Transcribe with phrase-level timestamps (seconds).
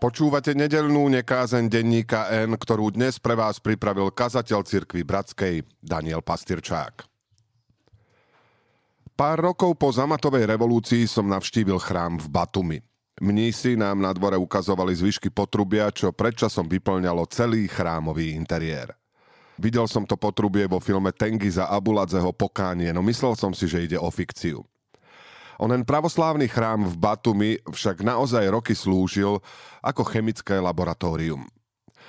[0.00, 7.04] Počúvate nedelnú nekázen denníka N, ktorú dnes pre vás pripravil kazateľ cirkvi Bratskej Daniel Pastyrčák.
[9.12, 12.78] Pár rokov po zamatovej revolúcii som navštívil chrám v Batumi.
[13.20, 18.96] Mnísi nám na dvore ukazovali zvyšky potrubia, čo predčasom vyplňalo celý chrámový interiér.
[19.60, 24.00] Videl som to potrubie vo filme Tengiza Abuladzeho Pokánie, no myslel som si, že ide
[24.00, 24.64] o fikciu.
[25.60, 29.44] Onen pravoslávny chrám v Batumi však naozaj roky slúžil
[29.84, 31.44] ako chemické laboratórium.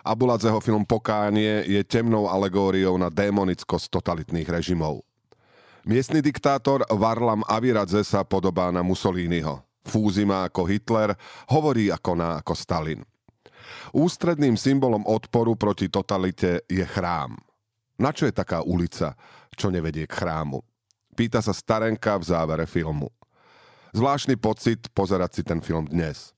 [0.00, 5.04] Abuladzeho film Pokánie je temnou alegóriou na démonickosť totalitných režimov.
[5.84, 9.60] Miestny diktátor Varlam Aviradze sa podobá na Mussoliniho.
[9.84, 11.12] Fúzi má ako Hitler,
[11.52, 13.04] hovorí ako na ako Stalin.
[13.92, 17.36] Ústredným symbolom odporu proti totalite je chrám.
[18.00, 19.12] Na čo je taká ulica,
[19.52, 20.64] čo nevedie k chrámu?
[21.12, 23.12] Pýta sa Starenka v závere filmu.
[23.94, 26.34] Zvláštny pocit pozerať si ten film dnes.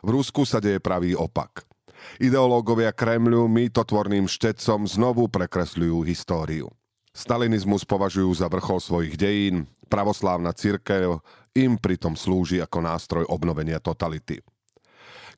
[0.00, 1.68] V Rusku sa deje pravý opak.
[2.16, 6.72] Ideológovia Kremľu mýtotvorným štecom znovu prekresľujú históriu.
[7.12, 11.20] Stalinizmus považujú za vrchol svojich dejín, pravoslávna církev
[11.52, 14.40] im pritom slúži ako nástroj obnovenia totality.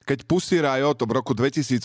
[0.07, 1.85] Keď Pussy Riot v roku 2018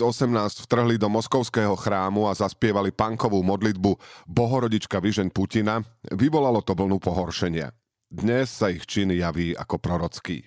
[0.69, 3.97] vtrhli do moskovského chrámu a zaspievali punkovú modlitbu
[4.29, 5.81] Bohorodička vyžeň Putina,
[6.13, 7.73] vyvolalo to vlnu pohoršenia.
[8.13, 10.45] Dnes sa ich čin javí ako prorocký.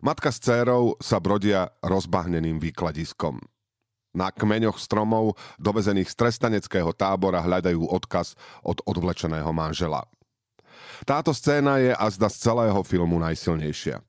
[0.00, 3.36] Matka s dcérou sa brodia rozbahneným výkladiskom.
[4.16, 8.32] Na kmeňoch stromov, dovezených z trestaneckého tábora, hľadajú odkaz
[8.64, 10.08] od odvlečeného manžela.
[11.04, 14.00] Táto scéna je azda z celého filmu najsilnejšia.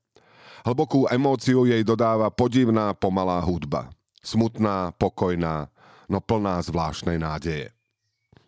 [0.64, 3.92] Hlbokú emóciu jej dodáva podivná pomalá hudba.
[4.24, 5.68] Smutná, pokojná,
[6.08, 7.68] no plná zvláštnej nádeje.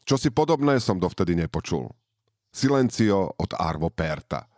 [0.09, 1.92] Čo si podobné som dovtedy nepočul.
[2.48, 4.48] Silencio od Arvo Perta.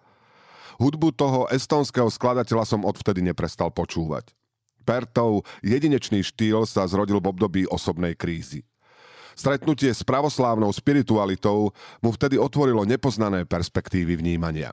[0.81, 4.33] Hudbu toho estonského skladateľa som odvtedy neprestal počúvať.
[4.89, 8.65] Pertov jedinečný štýl sa zrodil v období osobnej krízy.
[9.37, 14.73] Stretnutie s pravoslávnou spiritualitou mu vtedy otvorilo nepoznané perspektívy vnímania.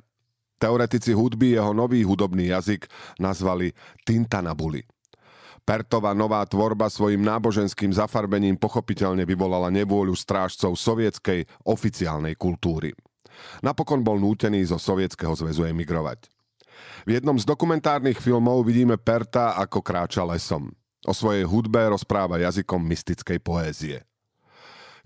[0.58, 2.90] Teoretici hudby jeho nový hudobný jazyk
[3.22, 3.76] nazvali
[4.08, 4.82] Tintanabuli–
[5.68, 12.96] Pertová nová tvorba svojim náboženským zafarbením pochopiteľne vyvolala nevôľu strážcov sovietskej oficiálnej kultúry.
[13.62, 16.30] Napokon bol nútený zo Sovietskeho zväzu emigrovať.
[17.08, 20.76] V jednom z dokumentárnych filmov vidíme Perta, ako kráča lesom.
[21.08, 24.04] O svojej hudbe rozpráva jazykom mystickej poézie.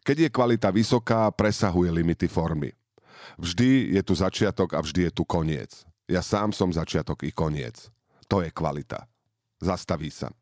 [0.02, 2.74] Keď je kvalita vysoká, presahuje limity formy.
[3.38, 5.86] Vždy je tu začiatok a vždy je tu koniec.
[6.10, 7.94] Ja sám som začiatok i koniec.
[8.26, 9.06] To je kvalita.
[9.62, 10.34] Zastaví sa.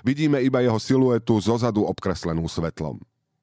[0.00, 2.96] Vidíme iba jeho siluetu zozadu obkreslenú svetlom.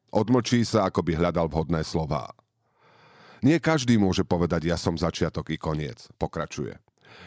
[0.09, 2.33] Odmlčí sa, ako by hľadal vhodné slová.
[3.41, 6.77] Nie každý môže povedať, ja som začiatok i koniec, pokračuje.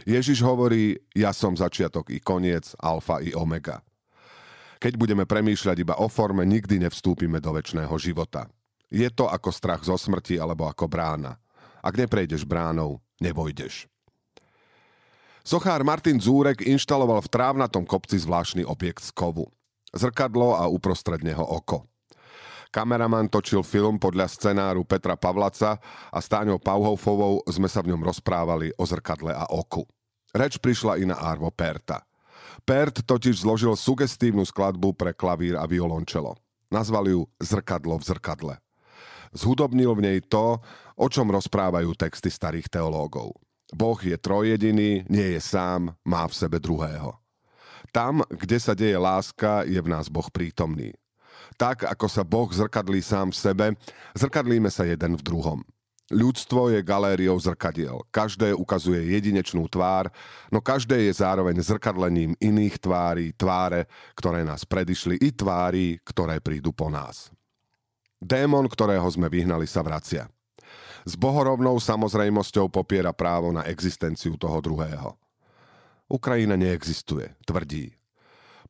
[0.07, 3.83] Ježiš hovorí, ja som začiatok i koniec, alfa i omega.
[4.79, 8.47] Keď budeme premýšľať iba o forme, nikdy nevstúpime do väčšného života.
[8.93, 11.35] Je to ako strach zo smrti alebo ako brána.
[11.83, 13.91] Ak neprejdeš bránou, nevojdeš.
[15.45, 19.53] Sochár Martin Zúrek inštaloval v trávnatom kopci zvláštny objekt z kovu.
[19.93, 21.85] Zrkadlo a uprostred neho oko.
[22.75, 25.79] Kameraman točil film podľa scenáru Petra Pavlaca
[26.11, 29.87] a s Táňou Pauhofovou sme sa v ňom rozprávali o zrkadle a oku.
[30.35, 32.03] Reč prišla i na Arvo Perta.
[32.67, 36.35] Pert totiž zložil sugestívnu skladbu pre klavír a violončelo.
[36.67, 38.55] Nazval ju Zrkadlo v zrkadle.
[39.31, 40.59] Zhudobnil v nej to,
[40.99, 43.39] o čom rozprávajú texty starých teológov.
[43.71, 47.15] Boh je trojediný, nie je sám, má v sebe druhého.
[47.95, 50.91] Tam, kde sa deje láska, je v nás Boh prítomný.
[51.55, 53.67] Tak, ako sa Boh zrkadlí sám v sebe,
[54.19, 55.61] zrkadlíme sa jeden v druhom.
[56.13, 58.05] Ľudstvo je galériou zrkadiel.
[58.13, 60.13] Každé ukazuje jedinečnú tvár,
[60.53, 66.77] no každé je zároveň zrkadlením iných tvári, tváre, ktoré nás predišli, i tvári, ktoré prídu
[66.77, 67.33] po nás.
[68.21, 70.29] Démon, ktorého sme vyhnali, sa vracia.
[71.09, 75.17] S bohorovnou samozrejmosťou popiera právo na existenciu toho druhého.
[76.09, 77.97] Ukrajina neexistuje, tvrdí.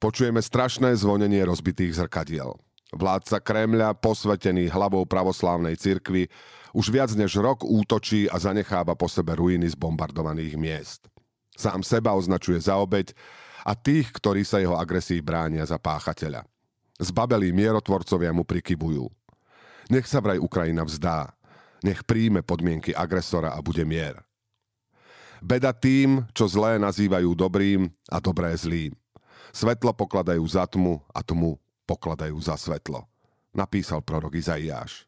[0.03, 2.55] Počujeme strašné zvonenie rozbitých zrkadiel.
[2.95, 6.31] Vládca Kremľa, posvetený hlavou pravoslávnej cirkvi,
[6.75, 11.07] už viac než rok útočí a zanecháva po sebe ruiny z bombardovaných miest.
[11.55, 13.15] Sám seba označuje za obeď
[13.63, 16.43] a tých, ktorí sa jeho agresii bránia za páchateľa.
[16.99, 19.07] Zbabelí mierotvorcovia mu prikybujú.
[19.91, 21.35] Nech sa vraj Ukrajina vzdá.
[21.83, 24.23] Nech príjme podmienky agresora a bude mier.
[25.45, 28.97] Beda tým, čo zlé nazývajú dobrým a dobré zlým.
[29.55, 31.55] Svetlo pokladajú za tmu a tmu
[31.87, 33.07] pokladajú za svetlo.
[33.55, 35.07] Napísal prorok Izaiáš.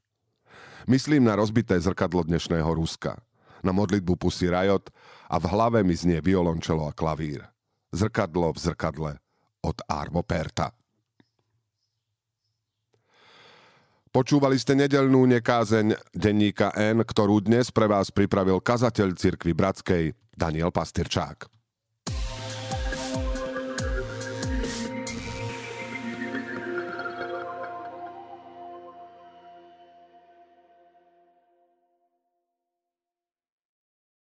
[0.86, 3.18] Myslím na rozbité zrkadlo dnešného Ruska,
[3.66, 4.94] na modlitbu Pusy Rajot
[5.26, 7.42] a v hlave mi znie violončelo a klavír.
[7.90, 9.12] Zrkadlo v zrkadle,
[9.66, 10.70] od Arvo Perta.
[14.14, 20.70] Počúvali ste nedelnú nekázeň denníka N, ktorú dnes pre vás pripravil kazateľ cirkvi Bratskej Daniel
[20.70, 21.55] Pastyrčák.